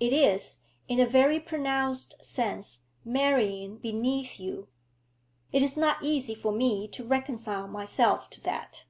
It 0.00 0.12
is, 0.12 0.62
in 0.88 0.98
a 0.98 1.06
very 1.06 1.38
pronounced 1.38 2.16
sense, 2.24 2.86
marrying 3.04 3.78
beneath 3.78 4.40
you. 4.40 4.66
It 5.52 5.62
is 5.62 5.76
not 5.76 6.02
easy 6.02 6.34
for 6.34 6.50
me 6.50 6.88
to 6.88 7.06
reconcile 7.06 7.68
myself 7.68 8.28
to 8.30 8.40
that.' 8.40 8.86